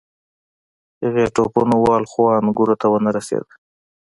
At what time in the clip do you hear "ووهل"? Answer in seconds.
1.77-2.05